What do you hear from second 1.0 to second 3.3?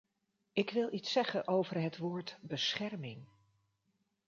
zeggen over het woord "bescherming”.